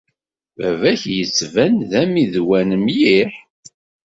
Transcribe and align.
Baba-k 0.57 1.03
yettban-d 1.17 1.81
d 1.91 1.93
ammidwan 2.01 2.69
mliḥ. 2.83 3.33